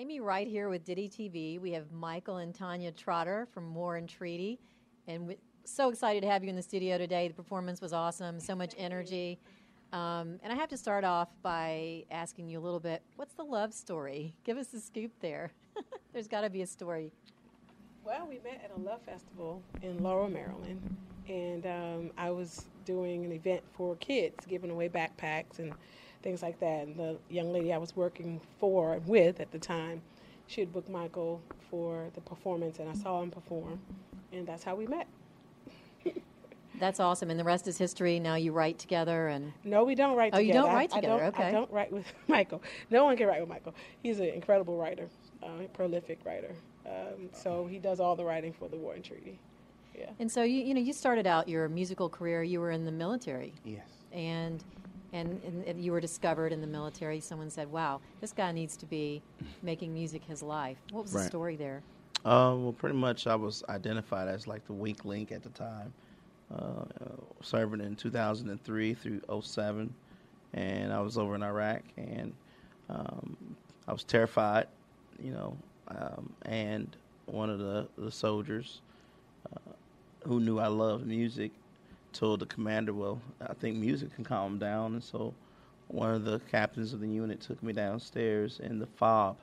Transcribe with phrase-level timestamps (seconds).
[0.00, 1.60] Amy right here with DittyTV.
[1.60, 4.58] We have Michael and Tanya Trotter from War and Treaty.
[5.06, 7.28] And we're so excited to have you in the studio today.
[7.28, 9.38] The performance was awesome, so much energy.
[9.92, 13.42] Um, and I have to start off by asking you a little bit what's the
[13.42, 14.34] love story?
[14.42, 15.52] Give us the scoop there.
[16.14, 17.12] There's got to be a story.
[18.02, 20.96] Well, we met at a love festival in Laurel, Maryland.
[21.28, 25.74] And um, I was doing an event for kids, giving away backpacks and
[26.22, 26.86] things like that.
[26.86, 30.02] And the young lady I was working for and with at the time,
[30.46, 31.40] she had booked Michael
[31.70, 33.78] for the performance, and I saw him perform,
[34.32, 35.06] and that's how we met.
[36.78, 37.28] That's awesome.
[37.28, 38.18] And the rest is history.
[38.18, 40.66] Now you write together and No, we don't write Oh, you together.
[40.66, 41.42] don't I- write I together, don't- okay.
[41.48, 42.62] I don't write with Michael.
[42.90, 43.74] No one can write with Michael.
[44.02, 45.08] He's an incredible writer,
[45.42, 46.54] uh, prolific writer.
[46.86, 49.38] Um, so he does all the writing for the War and Treaty.
[49.94, 50.08] Yeah.
[50.20, 52.42] and so you you know you started out your musical career.
[52.42, 53.52] You were in the military.
[53.64, 53.84] Yes.
[54.12, 54.64] and
[55.12, 57.20] and, and, and you were discovered in the military.
[57.20, 59.22] Someone said, "Wow, this guy needs to be
[59.62, 61.82] making music his life." What was the story there?
[62.24, 65.92] Uh, well, pretty much I was identified as like the weak link at the time,
[66.54, 69.94] uh, uh, serving in 2003 through 07,
[70.52, 72.34] and I was over in Iraq, and
[72.90, 73.36] um,
[73.88, 74.66] I was terrified,
[75.18, 75.56] you know,
[75.88, 78.82] um, and one of the, the soldiers
[79.56, 79.72] uh,
[80.26, 81.52] who knew I loved music
[82.12, 85.34] told the commander, well, I think music can calm him down, and so
[85.88, 89.36] one of the captains of the unit took me downstairs in the fob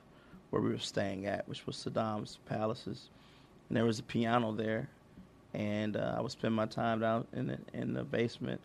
[0.49, 3.09] where we were staying at, which was Saddam's palaces,
[3.67, 4.89] and there was a piano there,
[5.53, 8.61] and uh, I would spend my time down in the in the basement,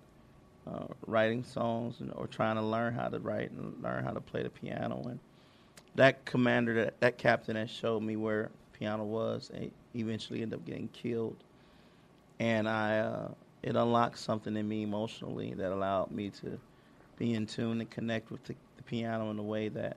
[0.66, 4.20] uh, writing songs and, or trying to learn how to write and learn how to
[4.20, 5.02] play the piano.
[5.08, 5.18] And
[5.96, 10.58] that commander, that that captain, that showed me where the piano was, and eventually ended
[10.58, 11.36] up getting killed.
[12.38, 13.28] And I, uh,
[13.62, 16.58] it unlocked something in me emotionally that allowed me to
[17.16, 19.96] be in tune and connect with the, the piano in a way that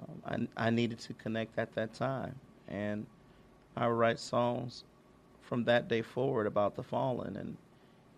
[0.00, 2.34] um, I, I needed to connect at that time.
[2.68, 3.06] And
[3.76, 4.84] I would write songs
[5.40, 7.56] from that day forward about the fallen, and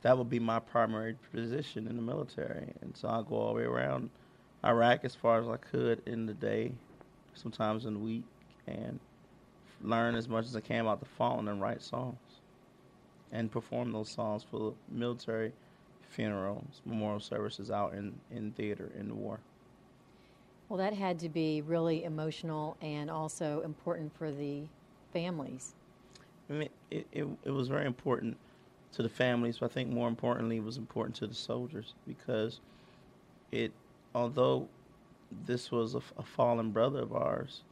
[0.02, 2.72] that would be my primary position in the military.
[2.80, 4.10] And so I go all the way around
[4.64, 6.72] Iraq as far as I could in the day,
[7.34, 8.24] sometimes in the week,
[8.66, 8.98] and
[9.82, 12.16] learn as much as I can about the fallen and write songs
[13.32, 15.52] and perform those songs for military
[16.08, 19.40] funerals, memorial services out in, in theater in the war.
[20.68, 24.62] Well, that had to be really emotional and also important for the
[25.12, 25.74] families.
[26.50, 28.36] I mean, it, it, it was very important
[28.92, 32.60] to the families, but I think more importantly, it was important to the soldiers because
[33.52, 33.72] it,
[34.14, 34.68] although
[35.44, 37.62] this was a, a fallen brother of ours,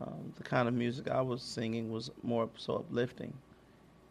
[0.00, 3.32] um, the kind of music I was singing was more so uplifting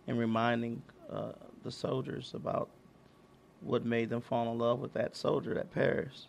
[0.07, 1.31] and reminding uh,
[1.63, 2.69] the soldiers about
[3.61, 6.27] what made them fall in love with that soldier that perished.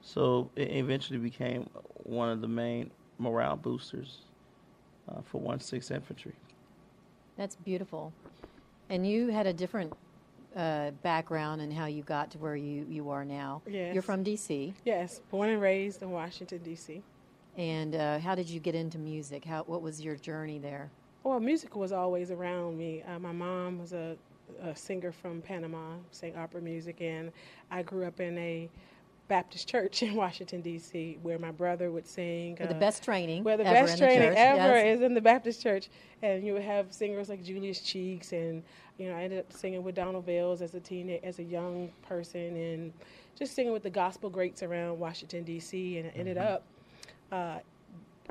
[0.00, 1.68] So it eventually became
[2.02, 4.18] one of the main morale boosters
[5.08, 6.34] uh, for 1/6 Infantry.
[7.36, 8.12] That's beautiful.
[8.90, 9.92] And you had a different
[10.54, 13.62] uh, background in how you got to where you, you are now.
[13.66, 14.74] You're from D.C.
[14.84, 17.02] Yes, born and raised in Washington, D.C.
[17.56, 19.44] And uh, how did you get into music?
[19.44, 20.90] How, what was your journey there?
[21.24, 23.02] Well, music was always around me.
[23.02, 24.16] Uh, my mom was a,
[24.62, 27.32] a singer from Panama, sang opera music, and
[27.70, 28.70] I grew up in a
[29.28, 31.18] Baptist church in Washington D.C.
[31.22, 32.56] where my brother would sing.
[32.56, 34.98] Where the uh, best training Where the ever best in the training church, ever yes.
[34.98, 35.88] is in the Baptist church,
[36.22, 38.62] and you would have singers like Julius Cheeks, and
[38.98, 41.90] you know I ended up singing with Donald Vails as a teen, as a young
[42.06, 42.92] person, and
[43.38, 45.98] just singing with the gospel greats around Washington D.C.
[45.98, 46.52] And I ended Mm-hmm.
[46.54, 46.64] up
[47.32, 47.58] uh,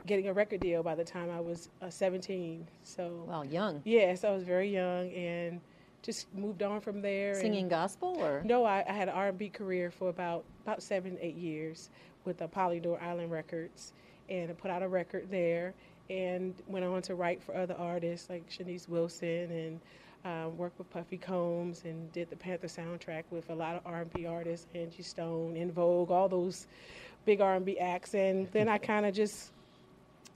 [0.05, 2.67] getting a record deal by the time I was uh, 17.
[2.83, 3.81] So Well, young.
[3.85, 5.61] Yes, I was very young and
[6.01, 7.29] just moved on from there.
[7.31, 8.41] and- Singing gospel or?
[8.43, 11.89] No, I, I had an R&B career for about about seven, eight years
[12.25, 13.93] with the Polydor Island Records,
[14.29, 15.73] and I put out a record there
[16.09, 19.79] and went on to write for other artists like Shanice Wilson and
[20.25, 24.25] um, worked with Puffy Combs and did the Panther soundtrack with a lot of R&B
[24.25, 26.67] artists, Angie Stone, En Vogue, all those
[27.25, 28.13] big R&B acts.
[28.15, 29.51] And then I kind of just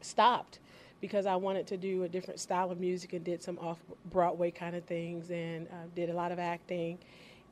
[0.01, 0.59] stopped
[1.01, 3.77] because I wanted to do a different style of music and did some off
[4.09, 6.97] Broadway kind of things and uh, did a lot of acting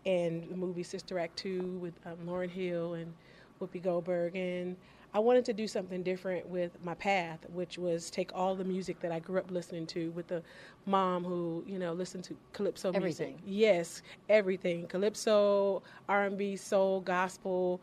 [0.06, 3.14] and the movie Sister Act 2 with um, Lauryn Hill and
[3.60, 4.36] Whoopi Goldberg.
[4.36, 4.76] And
[5.14, 9.00] I wanted to do something different with my path, which was take all the music
[9.00, 10.44] that I grew up listening to with the
[10.86, 13.30] mom who, you know, listened to calypso everything.
[13.30, 13.44] music.
[13.46, 14.88] Yes, everything.
[14.88, 17.82] Calypso, R&B, soul, gospel,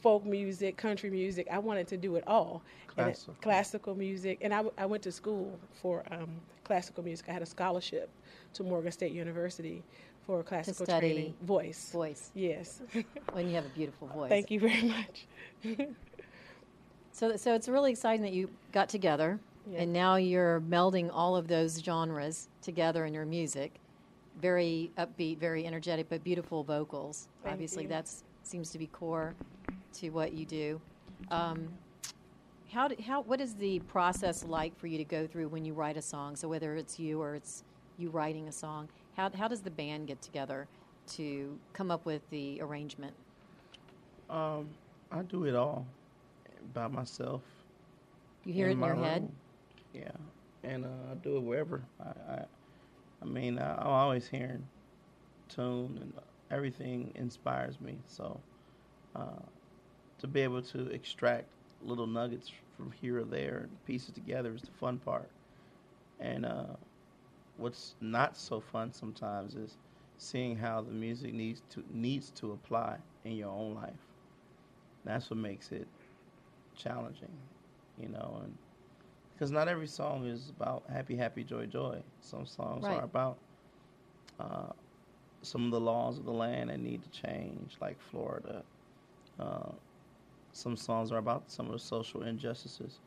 [0.00, 1.46] folk music, country music.
[1.50, 2.62] I wanted to do it all.
[2.86, 3.34] Classical.
[3.34, 4.38] It, classical music.
[4.40, 6.28] And I, I went to school for um,
[6.64, 7.28] classical music.
[7.28, 8.08] I had a scholarship
[8.54, 9.82] to Morgan State University
[10.26, 11.34] for classical to study training.
[11.42, 11.90] Voice.
[11.92, 12.30] Voice.
[12.34, 12.82] Yes.
[13.32, 14.28] When you have a beautiful voice.
[14.28, 15.26] Thank you very much.
[17.12, 19.38] So, so it's really exciting that you got together,
[19.70, 19.82] Yeah.
[19.82, 23.74] and now you're melding all of those genres together in your music.
[24.40, 27.28] Very upbeat, very energetic, but beautiful vocals.
[27.42, 27.88] Thank Obviously, you.
[27.90, 28.10] that
[28.42, 29.34] seems to be core
[29.94, 30.80] to what you do.
[31.30, 31.68] Um,
[32.72, 35.72] how, do, how, what is the process like for you to go through when you
[35.72, 36.36] write a song?
[36.36, 37.64] So whether it's you or it's
[37.98, 40.68] you writing a song, how, how does the band get together
[41.08, 43.14] to come up with the arrangement?
[44.28, 44.68] Um,
[45.10, 45.86] I do it all
[46.72, 47.42] by myself.
[48.44, 49.28] You hear it in your head.
[49.92, 50.10] Yeah,
[50.62, 51.82] and uh, I do it wherever.
[52.00, 52.44] I, I,
[53.20, 54.64] I mean, I, I'm always hearing
[55.48, 56.12] tune, and
[56.50, 57.98] everything inspires me.
[58.06, 58.40] So,
[59.16, 59.42] uh,
[60.20, 61.48] to be able to extract
[61.80, 65.30] little nuggets from here or there and piece it together is the fun part.
[66.20, 66.76] And uh,
[67.56, 69.78] what's not so fun sometimes is
[70.18, 74.06] seeing how the music needs to needs to apply in your own life.
[75.04, 75.88] That's what makes it
[76.74, 77.36] challenging,
[77.96, 78.58] you know, and
[79.34, 82.02] because not every song is about happy, happy, joy, joy.
[82.20, 82.90] Some songs Right.
[82.90, 83.38] are about
[84.38, 84.70] uh,
[85.42, 88.64] some of the laws of the land that need to change, like Florida.
[89.38, 89.72] Uh,
[90.52, 93.00] some songs are about some of the social injustices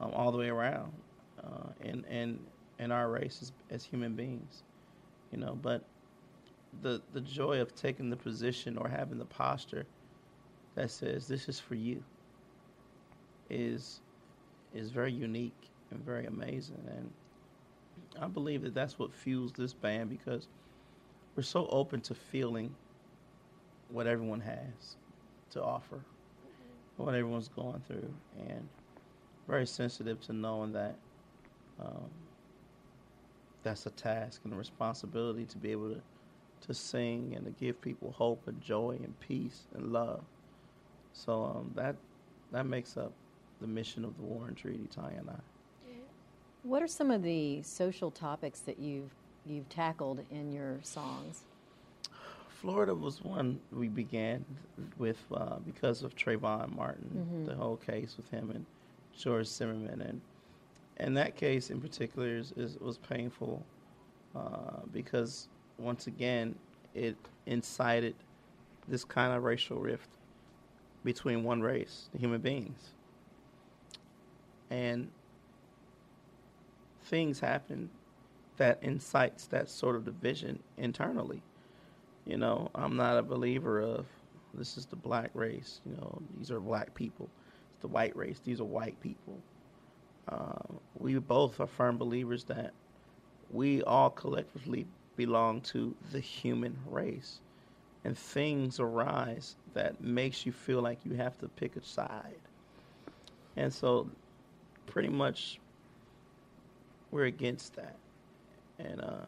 [0.00, 0.92] um, all the way around
[1.42, 2.38] uh, in, in,
[2.78, 4.64] in our race as, as human beings,
[5.32, 5.58] you know.
[5.60, 5.84] But
[6.82, 9.86] the, the joy of taking the position or having the posture
[10.74, 12.02] that says this is for you
[13.50, 14.00] is
[14.74, 17.10] is very unique and very amazing and
[18.20, 20.48] I believe that that's what fuels this band because
[21.36, 22.74] we're so open to feeling
[23.90, 24.96] what everyone has
[25.50, 26.00] to offer,
[26.96, 28.12] what everyone's going through,
[28.48, 28.68] and
[29.48, 30.96] very sensitive to knowing that
[31.80, 32.08] um,
[33.62, 36.00] that's a task and a responsibility to be able to,
[36.66, 40.22] to sing and to give people hope and joy and peace and love.
[41.12, 41.96] So um, that
[42.52, 43.12] that makes up
[43.60, 45.40] the mission of the War and Treaty, Tanya and I.
[46.62, 49.10] What are some of the social topics that you've
[49.46, 51.44] you've tackled in your songs?
[52.64, 54.42] Florida was one we began
[54.96, 58.64] with uh, because of Trayvon Martin, the whole case with him and
[59.14, 60.20] George Zimmerman, and
[60.96, 63.62] and that case in particular is, is was painful
[64.34, 66.54] uh, because once again
[66.94, 68.14] it incited
[68.88, 70.08] this kind of racial rift
[71.04, 72.92] between one race, the human beings,
[74.70, 75.10] and
[77.04, 77.90] things happen
[78.56, 81.42] that incites that sort of division internally.
[82.26, 84.06] You know, I'm not a believer of
[84.54, 85.80] this is the black race.
[85.84, 87.28] You know, these are black people.
[87.72, 88.40] It's the white race.
[88.44, 89.38] These are white people.
[90.28, 92.72] Uh, we both are firm believers that
[93.50, 97.40] we all collectively belong to the human race,
[98.04, 102.40] and things arise that makes you feel like you have to pick a side.
[103.56, 104.08] And so,
[104.86, 105.60] pretty much,
[107.10, 107.96] we're against that.
[108.78, 109.26] And uh,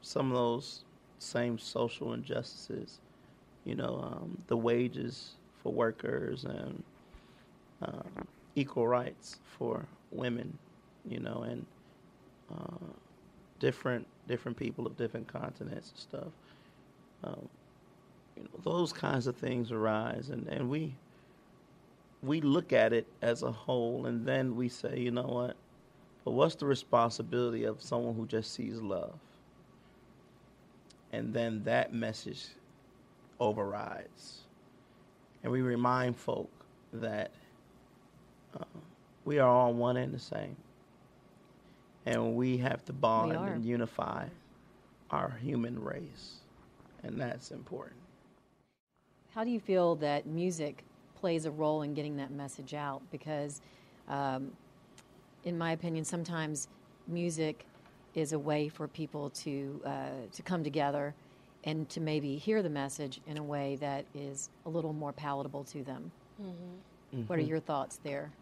[0.00, 0.84] some of those
[1.22, 3.00] same social injustices,
[3.64, 6.82] you know, um, the wages for workers and
[7.82, 10.58] um, equal rights for women,
[11.08, 11.66] you know, and
[12.52, 12.86] uh,
[13.58, 16.32] different different people of different continents and stuff.
[17.24, 17.48] Um,
[18.36, 20.94] you know, those kinds of things arise, and, and we
[22.22, 25.56] we look at it as a whole, and then we say, you know what?
[26.24, 29.14] But what's the responsibility of someone who just sees love?
[31.12, 32.46] And then that message
[33.38, 34.40] overrides.
[35.42, 36.50] And we remind folk
[36.92, 37.30] that
[38.58, 38.64] uh,
[39.24, 40.56] we are all one and the same.
[42.06, 44.26] And we have to bond and unify
[45.10, 46.36] our human race.
[47.02, 48.00] And that's important.
[49.34, 53.60] How do you feel that music plays a role in getting that message out because,
[54.08, 54.52] um,
[55.44, 56.68] in my opinion, sometimes
[57.06, 57.64] music
[58.14, 61.14] is a way for people to uh, to come together
[61.64, 65.64] and to maybe hear the message in a way that is a little more palatable
[65.64, 66.10] to them.
[66.40, 67.22] Mm-hmm.
[67.26, 68.32] What are your thoughts there?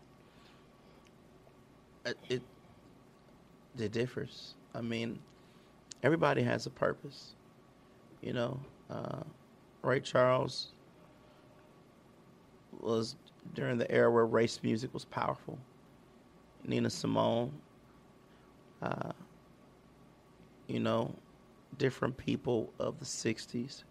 [2.06, 2.42] It, it
[3.78, 4.54] it differs.
[4.74, 5.18] I mean,
[6.02, 7.34] everybody has a purpose.
[8.22, 8.60] You know,
[8.90, 9.20] uh,
[9.82, 10.72] Ray Charles
[12.80, 13.16] was
[13.54, 15.58] during the era where race music was powerful.
[16.64, 17.52] Nina Simone,
[18.82, 19.12] uh,
[20.70, 21.14] you know,
[21.78, 23.82] different people of the 60s.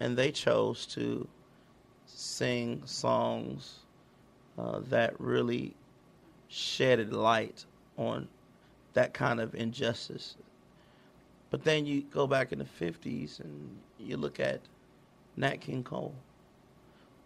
[0.00, 1.28] And they chose to
[2.06, 3.80] sing songs
[4.58, 5.74] uh, that really
[6.48, 7.64] shedded light
[7.96, 8.28] on
[8.94, 10.36] that kind of injustice.
[11.50, 14.60] But then you go back in the 50s and you look at
[15.36, 16.14] Nat King Cole.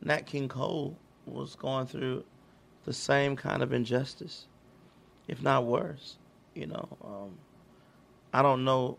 [0.02, 2.25] Nat King Cole was going through
[2.85, 4.47] the same kind of injustice,
[5.26, 6.19] if not worse.
[6.55, 7.38] You know, um,
[8.37, 8.99] I don't know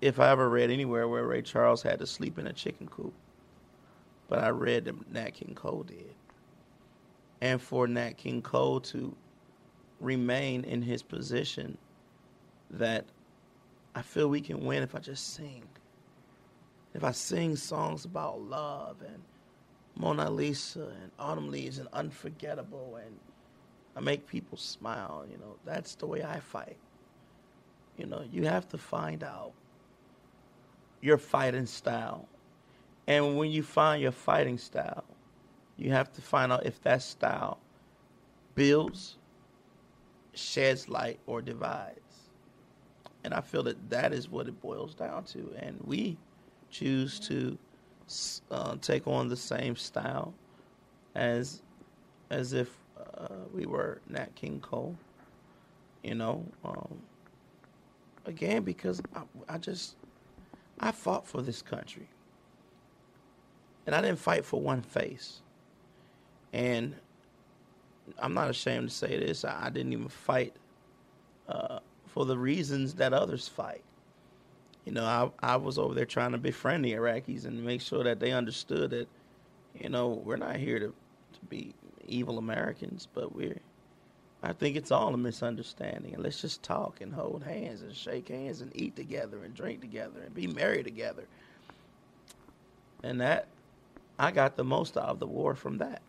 [0.00, 3.12] if I ever read anywhere where Ray Charles had to sleep in a chicken coop,
[4.30, 6.14] but I read that Nat King Cole did.
[7.42, 9.14] And for Nat King Cole to
[10.00, 11.76] remain in his position
[12.70, 13.04] that
[13.94, 15.64] I feel we can win if I just sing.
[16.94, 19.22] If I sing songs about love and
[19.96, 23.18] Mona Lisa and Autumn Leaves and Unforgettable and
[23.94, 26.78] I make people smile, you know, that's the way I fight.
[28.00, 29.52] You know, you have to find out
[31.02, 32.26] your fighting style.
[33.06, 35.04] And when you find your fighting style,
[35.76, 37.58] you have to find out if that style
[38.54, 39.18] builds,
[40.32, 42.30] sheds light, or divides.
[43.22, 45.52] And I feel that that is what it boils down to.
[45.58, 46.16] And we
[46.70, 47.58] choose to
[48.50, 50.32] uh, take on the same style
[51.14, 51.62] as
[52.30, 54.96] as if uh, we were Nat King Cole.
[56.02, 57.02] You know, um,
[58.26, 59.96] again because I, I just
[60.78, 62.08] I fought for this country,
[63.86, 65.42] and I didn't fight for one face.
[66.52, 66.96] And
[68.18, 69.44] I'm not ashamed to say this.
[69.44, 70.54] I, I didn't even fight
[71.48, 73.84] uh, for the reasons that others fight
[74.84, 78.02] you know, I I was over there trying to befriend the Iraqis and make sure
[78.04, 79.08] that they understood that,
[79.78, 81.74] you know, we're not here to, to be
[82.06, 83.60] evil Americans, but we're
[84.42, 86.14] I think it's all a misunderstanding.
[86.14, 89.80] And let's just talk and hold hands and shake hands and eat together and drink
[89.80, 91.24] together and be merry together.
[93.02, 93.46] And that
[94.18, 96.02] I got the most out of the war from that.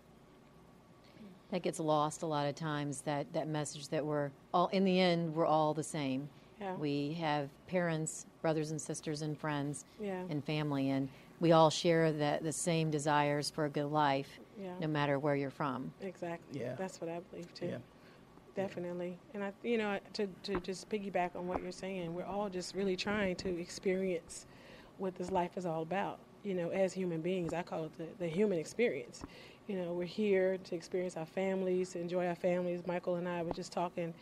[1.51, 3.01] That gets lost a lot of times.
[3.01, 6.29] That that message that we're all in the end we're all the same.
[6.61, 6.75] Yeah.
[6.75, 10.21] We have parents, brothers and sisters, and friends, yeah.
[10.29, 11.09] and family, and
[11.39, 14.73] we all share the, the same desires for a good life, yeah.
[14.79, 15.91] no matter where you're from.
[16.01, 16.61] Exactly.
[16.61, 16.75] Yeah.
[16.77, 17.73] That's what I believe too.
[18.55, 19.17] Definitely.
[19.33, 22.75] And I, you know, to, to just piggyback on what you're saying, we're all just
[22.75, 24.45] really trying to experience
[24.97, 26.19] what this life is all about.
[26.43, 29.23] You know, as human beings, I call it the, the human experience.
[29.67, 32.81] You know, we're here to experience our families, to enjoy our families.
[32.85, 34.13] Michael and I were just talking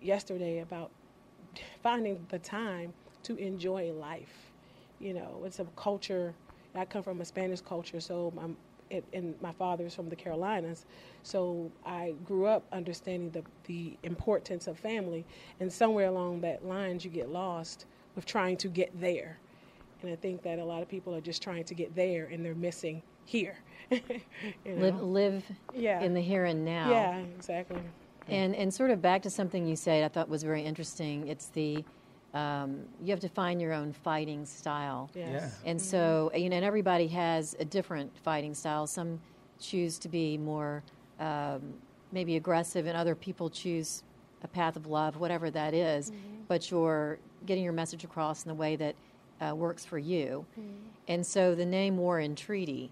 [0.00, 0.90] yesterday about
[1.82, 2.92] finding the time
[3.24, 4.52] to enjoy life.
[5.00, 6.34] You know, it's a culture.
[6.74, 8.48] I come from a Spanish culture, so my
[8.90, 10.86] it, and my father is from the Carolinas,
[11.22, 15.24] so I grew up understanding the the importance of family.
[15.60, 19.38] And somewhere along that lines, you get lost with trying to get there.
[20.02, 22.44] And I think that a lot of people are just trying to get there, and
[22.44, 23.58] they're missing here.
[23.90, 24.00] you
[24.64, 24.82] know?
[24.82, 26.00] Live, live yeah.
[26.00, 26.90] in the here and now.
[26.90, 27.80] Yeah, exactly.
[28.28, 31.28] And and sort of back to something you said, I thought was very interesting.
[31.28, 31.84] It's the
[32.36, 35.10] um, you have to find your own fighting style.
[35.14, 35.28] Yes.
[35.30, 35.70] Yeah.
[35.70, 35.86] And mm-hmm.
[35.86, 38.86] so you know, and everybody has a different fighting style.
[38.86, 39.20] Some
[39.58, 40.82] choose to be more
[41.18, 41.62] um,
[42.12, 44.02] maybe aggressive, and other people choose
[44.42, 46.10] a path of love, whatever that is.
[46.10, 46.42] Mm-hmm.
[46.48, 48.94] But you're getting your message across in the way that
[49.40, 50.44] uh, works for you.
[50.52, 50.70] Mm-hmm.
[51.08, 52.90] And so the name War and Treaty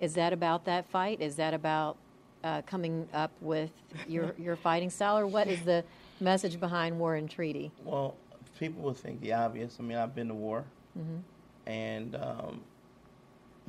[0.00, 1.20] is that about that fight?
[1.20, 1.96] Is that about
[2.42, 3.70] uh, coming up with
[4.08, 5.84] your your fighting style, or what is the
[6.20, 7.70] message behind War and Treaty?
[7.84, 8.14] Well,
[8.58, 9.76] people would think the obvious.
[9.78, 10.64] I mean, I've been to war,
[10.98, 11.18] mm-hmm.
[11.66, 12.62] and um,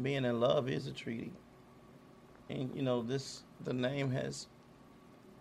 [0.01, 1.31] being in love is a treaty.
[2.49, 4.47] And you know, this the name has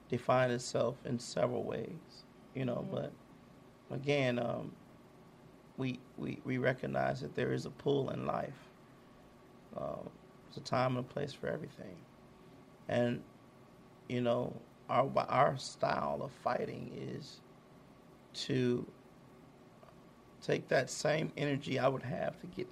[0.08, 2.24] defined itself in several ways.
[2.54, 2.94] You know, mm-hmm.
[2.94, 3.12] but
[3.90, 4.72] again, um,
[5.76, 8.68] we, we we recognize that there is a pull in life.
[9.76, 9.96] Uh,
[10.46, 11.96] there's a time and a place for everything
[12.88, 13.22] and
[14.08, 14.52] you know
[14.90, 17.40] our our style of fighting is
[18.34, 18.86] to
[20.44, 22.68] take that same energy I would have to get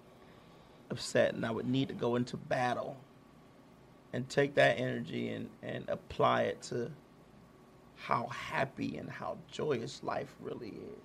[0.91, 2.97] upset and I would need to go into battle
[4.13, 6.91] and take that energy and, and apply it to
[7.97, 11.03] how happy and how joyous life really is.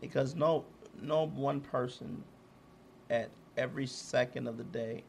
[0.00, 0.64] Because no
[1.00, 2.22] no one person
[3.10, 5.02] at every second of the day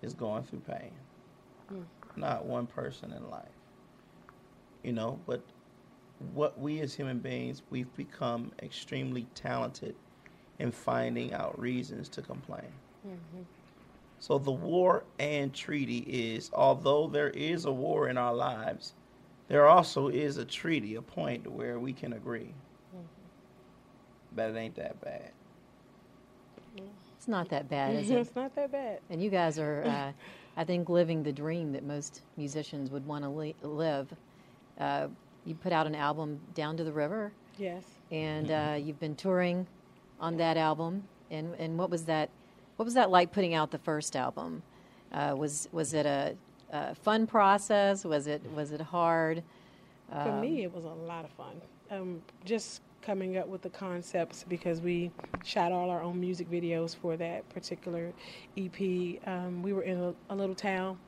[0.00, 0.92] is going through pain.
[1.72, 1.84] Mm.
[2.16, 3.44] Not one person in life.
[4.82, 5.42] You know, but
[6.34, 9.94] what we as human beings, we've become extremely talented
[10.58, 12.72] in finding out reasons to complain.
[13.06, 13.42] Mm-hmm.
[14.18, 18.94] So the war and treaty is, although there is a war in our lives,
[19.48, 22.54] there also is a treaty, a point where we can agree.
[22.94, 24.36] Mm-hmm.
[24.36, 25.32] But it ain't that bad.
[27.22, 28.16] It's not that bad, is it?
[28.18, 28.98] it's not that bad.
[29.08, 30.12] And you guys are, uh,
[30.56, 34.12] I think, living the dream that most musicians would want to li- live.
[34.76, 35.06] Uh,
[35.44, 37.32] you put out an album, Down to the River.
[37.58, 37.84] Yes.
[38.10, 39.66] And uh, you've been touring
[40.20, 41.04] on that album.
[41.30, 42.30] And, and what was that?
[42.76, 44.62] What was that like putting out the first album?
[45.12, 46.34] Uh, was was it a,
[46.72, 48.04] a, fun process?
[48.04, 49.42] Was it was it hard?
[50.10, 51.60] For um, me, it was a lot of fun.
[51.90, 55.10] Um, just coming up with the concepts because we
[55.44, 58.12] shot all our own music videos for that particular
[58.56, 59.18] EP.
[59.26, 60.98] Um, we were in a, a, little town,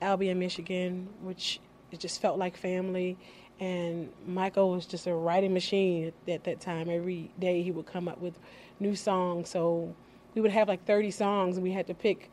[0.00, 3.18] Albion, Michigan, which it just felt like family.
[3.60, 6.88] And Michael was just a writing machine at that time.
[6.88, 8.38] Every day he would come up with
[8.80, 9.50] new songs.
[9.50, 9.94] So
[10.34, 12.30] we would have like 30 songs, and we had to pick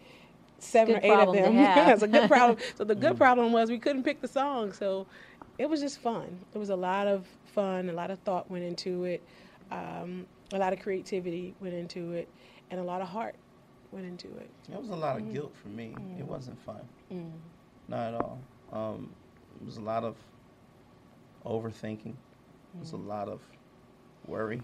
[0.60, 1.56] seven good or eight of them.
[1.56, 2.58] That's a good problem.
[2.76, 3.18] So the good mm.
[3.18, 4.72] problem was we couldn't pick the song.
[4.72, 5.06] So
[5.58, 6.40] it was just fun.
[6.54, 7.90] It was a lot of fun.
[7.90, 9.22] A lot of thought went into it.
[9.72, 12.30] Um, a lot of creativity went into it,
[12.72, 13.36] and a lot of heart
[13.92, 14.50] went into it.
[14.72, 15.34] It was a lot of mm.
[15.34, 15.94] guilt for me.
[15.98, 16.20] Mm.
[16.20, 16.82] It wasn't fun.
[17.12, 17.32] Mm.
[17.90, 18.40] Not at all.
[18.72, 19.10] Um,
[19.60, 20.16] it was a lot of
[21.48, 22.14] overthinking.
[22.80, 23.08] Was a mm.
[23.08, 23.42] lot of
[24.28, 24.62] worry.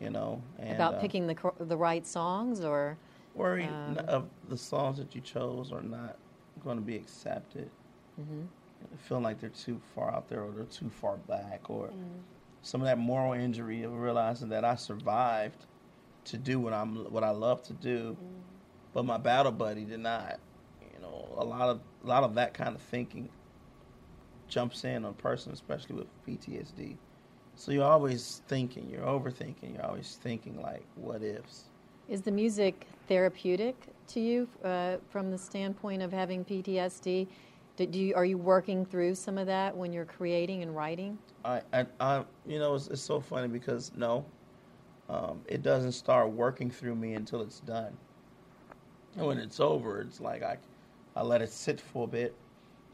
[0.00, 2.96] You know, and, about uh, picking the the right songs or
[3.34, 6.16] worry um, of the songs that you chose are not
[6.62, 7.70] going to be accepted.
[8.20, 8.42] Mm-hmm.
[9.08, 12.20] Feeling like they're too far out there or they're too far back or mm.
[12.62, 15.66] some of that moral injury of realizing that I survived
[16.26, 18.26] to do what I'm what I love to do, mm.
[18.92, 20.38] but my battle buddy did not.
[20.94, 23.28] You know, a lot of a lot of that kind of thinking
[24.48, 26.96] jumps in on person, especially with PTSD.
[27.56, 31.64] So you're always thinking, you're overthinking, you're always thinking like, what ifs.
[32.08, 33.74] Is the music therapeutic
[34.08, 37.26] to you uh, from the standpoint of having PTSD?
[37.76, 41.18] Did you, are you working through some of that when you're creating and writing?
[41.44, 44.24] I, I, I you know, it's, it's, so funny because no,
[45.08, 47.96] um, it doesn't start working through me until it's done.
[49.16, 50.58] And when it's over, it's like I,
[51.16, 52.34] I let it sit for a bit,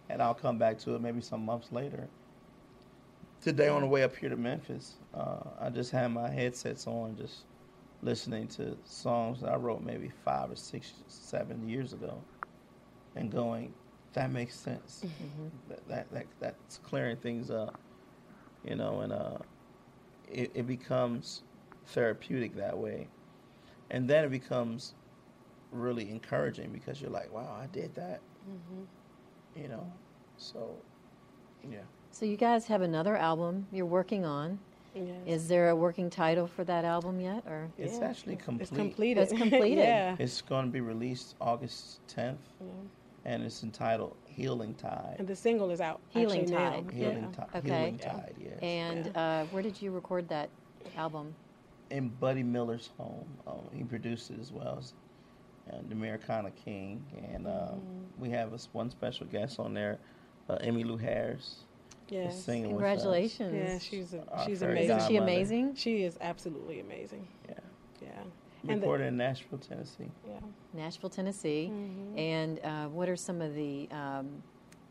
[0.08, 2.08] and I'll come back to it maybe some months later.
[3.42, 7.16] Today on the way up here to Memphis, uh, I just had my headsets on,
[7.16, 7.44] just
[8.02, 12.22] listening to songs that I wrote maybe five or six, seven years ago,
[13.16, 13.72] and going,
[14.14, 15.02] that makes sense.
[15.04, 15.48] Mm-hmm.
[15.68, 17.78] That, that, that that's clearing things up,
[18.64, 19.38] you know, and uh,
[20.30, 21.42] it, it becomes
[21.88, 23.08] therapeutic that way,
[23.90, 24.94] and then it becomes
[25.70, 28.20] really encouraging because you're like, wow, I did that.
[28.48, 28.84] Mm-hmm
[29.56, 29.92] you know.
[30.36, 30.76] So,
[31.70, 31.78] yeah.
[32.10, 34.58] So you guys have another album you're working on.
[34.94, 35.06] Yes.
[35.26, 38.06] Is there a working title for that album yet, or it's yeah.
[38.06, 38.62] actually complete?
[38.62, 39.22] It's completed.
[39.22, 39.78] It's completed.
[39.78, 40.14] yeah.
[40.20, 42.66] It's going to be released August 10th, yeah.
[43.24, 46.00] and it's entitled "Healing Tide." And the single is out.
[46.10, 46.84] Healing Tide.
[46.92, 47.44] Healing, yeah.
[47.44, 47.48] Tide.
[47.56, 47.68] Okay.
[47.68, 48.34] Healing Tide.
[48.38, 48.58] Yes.
[48.62, 50.48] And uh, where did you record that
[50.96, 51.34] album?
[51.90, 53.26] In Buddy Miller's home.
[53.48, 55.03] Um, he produced it as well as and
[55.66, 58.22] the Americana King, and um, mm-hmm.
[58.22, 59.98] we have a, one special guest on there,
[60.48, 61.64] uh, Emmylou Harris.
[62.08, 63.54] Yes, singing congratulations!
[63.54, 64.96] Yeah, she's a, she's amazing.
[64.96, 65.74] Isn't she amazing?
[65.74, 67.26] She is absolutely amazing.
[67.48, 67.54] Yeah,
[68.02, 68.74] yeah.
[68.74, 70.10] Recorded the, in Nashville, Tennessee.
[70.26, 70.34] Yeah,
[70.74, 71.70] Nashville, Tennessee.
[71.72, 72.18] Mm-hmm.
[72.18, 74.42] And uh, what are some of the um,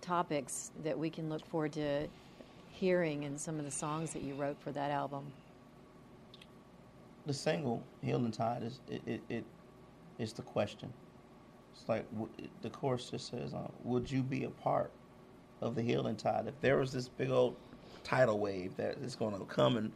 [0.01, 2.07] topics that we can look forward to
[2.69, 5.31] hearing in some of the songs that you wrote for that album?
[7.27, 9.45] The single "Healing Tide" is it, it, it
[10.19, 10.91] is the question.
[11.73, 12.05] It's like
[12.61, 14.91] the chorus just says, uh, "Would you be a part
[15.61, 16.47] of the healing tide?
[16.47, 17.55] If there was this big old
[18.03, 19.91] tidal wave that is going to come and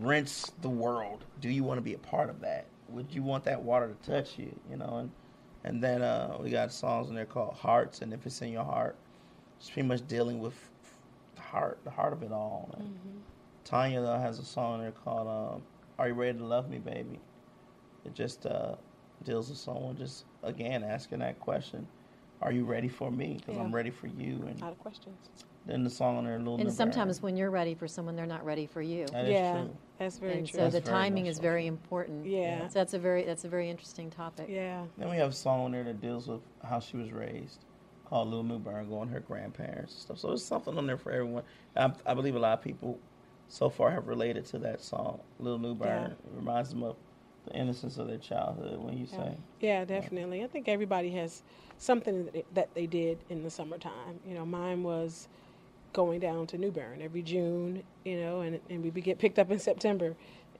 [0.00, 2.66] rinse the world, do you want to be a part of that?
[2.88, 4.54] Would you want that water to touch you?
[4.70, 5.10] You know?" And
[5.64, 8.64] and then uh, we got songs in there called "Hearts," and if it's in your
[8.64, 8.96] heart,
[9.58, 10.54] it's pretty much dealing with
[11.34, 12.68] the heart, the heart of it all.
[12.72, 13.18] Mm-hmm.
[13.64, 15.62] Tanya though has a song in there called um,
[15.98, 17.18] "Are You Ready to Love Me, Baby?"
[18.04, 18.76] It just uh,
[19.24, 21.86] deals with someone just again asking that question
[22.42, 23.38] are you ready for me?
[23.38, 23.62] Because Yeah.
[23.62, 24.44] I'm ready for you.
[24.46, 25.16] And Out of questions.
[25.64, 27.22] then the song on there, a Little And sometimes Baron.
[27.32, 29.06] when you're ready for someone, they're not ready for you.
[29.06, 29.76] That is yeah, true.
[29.98, 30.38] that's very true.
[30.40, 30.58] and true.
[30.58, 32.26] so the That's very timing is very important.
[32.26, 32.68] Yeah.
[32.68, 34.48] So that's a very that's a very interesting topic.
[34.50, 37.64] yeah, Then we have a song on there that deals with how she was raised,
[38.04, 40.18] called Little New Bern, going her grandparents and stuff.
[40.18, 41.42] So there's something on there for everyone.
[41.74, 42.98] I, I believe a lot of people
[43.48, 46.36] so far have related to that song, Little New Bern Yeah.
[46.38, 46.96] Reminds them of
[47.46, 49.16] the innocence of their childhood when you yeah.
[49.16, 49.36] say.
[49.60, 50.42] yeah, definitely.
[50.44, 51.42] I think everybody has
[51.78, 54.20] something that they- that they did in the summertime.
[54.26, 55.28] You know, mine was
[55.92, 57.82] going down to New Bern every June.
[58.04, 60.14] You know, and and we would get picked up in September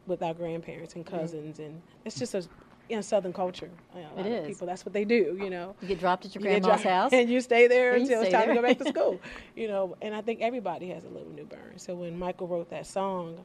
[0.07, 1.17] with our grandparents and mm-hmm.
[1.17, 2.47] cousins, and it's just a
[2.89, 3.71] you know, Southern culture.
[3.95, 4.47] You know, a It lot of.
[4.47, 5.37] People, that's what they do.
[5.41, 5.75] You know.
[5.81, 7.13] You get dropped at your You grandma's dropped- house.
[7.15, 9.21] and you stay there And you until it's stay time to go back to school.
[9.57, 11.79] You know, and I think everybody has a little New Bern.
[11.79, 13.45] So when Michael wrote that song,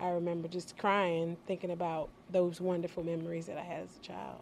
[0.00, 4.38] I remember just crying, thinking about those wonderful memories that I had as a child.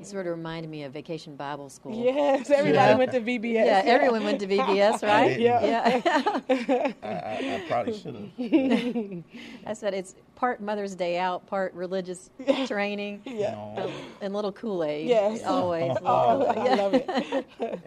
[0.00, 1.92] It sort of reminded me of Vacation Bible School.
[2.04, 2.96] Yes, everybody Yeah.
[2.96, 3.54] went to VBS.
[3.54, 5.36] Yeah, everyone went to VBS, right?
[5.36, 5.42] didn't.
[5.42, 6.00] Yeah.
[6.04, 6.92] yeah.
[7.02, 9.24] I, I, I probably should have.
[9.66, 12.30] I said it's part Mother's Day out, part religious
[12.68, 13.56] training, Yeah.
[13.78, 13.90] um,
[14.22, 15.08] and little Kool Aid.
[15.08, 15.42] Yes.
[15.44, 15.96] always.
[16.04, 16.44] Oh.
[16.44, 17.80] I love it.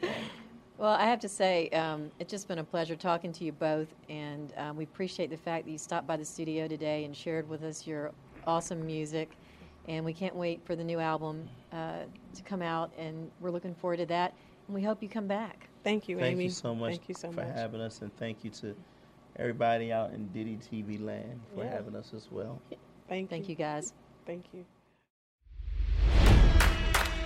[0.83, 3.87] Well, I have to say, um, it's just been a pleasure talking to you both,
[4.09, 7.47] and um, we appreciate the fact that you stopped by the studio today and shared
[7.47, 8.11] with us your
[8.45, 9.31] awesome music.
[9.87, 11.99] And we can't wait for the new album uh,
[12.35, 14.33] to come out, and we're looking forward to that.
[14.67, 15.69] And we hope you come back.
[15.85, 16.43] Thank you, Thank Amy.
[16.43, 17.45] you so much Thank you so for much.
[17.45, 18.75] For having us, and thank you to
[19.37, 21.71] everybody out in DittyTV land for Yeah.
[21.71, 22.61] having us as well.
[23.07, 23.93] Thank, Thank you, guys.
[24.25, 24.65] Thank you.